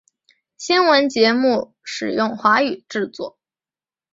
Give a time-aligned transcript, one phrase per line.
[0.57, 3.37] 新闻节目使用华语制作。